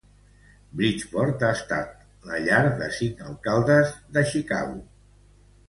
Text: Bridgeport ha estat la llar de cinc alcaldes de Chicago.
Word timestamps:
Bridgeport 0.79 1.45
ha 1.47 1.51
estat 1.57 1.93
la 2.31 2.41
llar 2.47 2.63
de 2.81 2.89
cinc 2.97 3.23
alcaldes 3.29 3.95
de 4.19 4.27
Chicago. 4.33 4.85